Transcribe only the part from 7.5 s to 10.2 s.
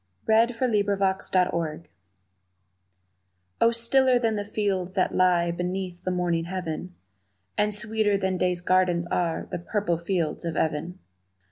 And sweeter than day's gardens are The purple